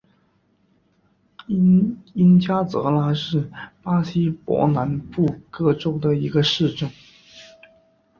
[2.15, 3.51] 因加泽拉是
[3.83, 6.89] 巴西伯南布哥州的一个市镇。